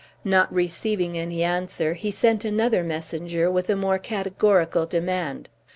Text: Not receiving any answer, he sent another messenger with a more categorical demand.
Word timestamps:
Not 0.23 0.51
receiving 0.51 1.15
any 1.15 1.43
answer, 1.43 1.93
he 1.93 2.09
sent 2.09 2.43
another 2.43 2.81
messenger 2.83 3.51
with 3.51 3.69
a 3.69 3.75
more 3.75 3.99
categorical 3.99 4.87
demand. 4.87 5.47